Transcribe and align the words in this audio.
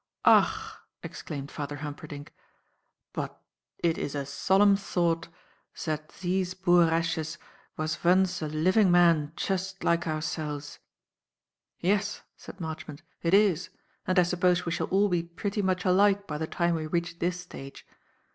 "Ach!" 0.25 0.77
exclaimed 1.03 1.51
Father 1.51 1.75
Humperdinck, 1.75 2.33
"bot 3.13 3.39
it 3.83 3.99
is 3.99 4.15
a 4.15 4.25
solemn 4.25 4.75
zought 4.75 5.27
zat 5.77 6.09
zese 6.11 6.55
boor 6.55 6.85
ashes 6.85 7.37
vas 7.77 7.95
vunce 7.97 8.41
a 8.41 8.47
living 8.47 8.89
man 8.89 9.31
chust 9.35 9.83
like 9.83 10.07
ourselves." 10.07 10.79
"Yes," 11.81 12.23
said 12.35 12.59
Marchmont, 12.59 13.03
"it 13.21 13.35
is, 13.35 13.69
and 14.07 14.17
I 14.17 14.23
suppose 14.23 14.65
we 14.65 14.71
shall 14.71 14.87
all 14.87 15.07
be 15.07 15.21
pretty 15.21 15.61
much 15.61 15.85
alike 15.85 16.25
by 16.25 16.39
the 16.39 16.47
time 16.47 16.73
we 16.73 16.87
reach 16.87 17.19
this 17.19 17.39
stage. 17.39 17.85